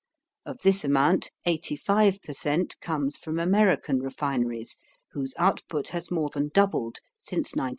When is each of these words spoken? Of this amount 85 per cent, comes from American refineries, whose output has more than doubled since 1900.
Of 0.47 0.63
this 0.63 0.83
amount 0.83 1.29
85 1.45 2.23
per 2.23 2.33
cent, 2.33 2.75
comes 2.79 3.17
from 3.17 3.37
American 3.37 3.99
refineries, 3.99 4.75
whose 5.11 5.35
output 5.37 5.89
has 5.89 6.09
more 6.09 6.29
than 6.33 6.47
doubled 6.47 6.97
since 7.23 7.51
1900. 7.55 7.69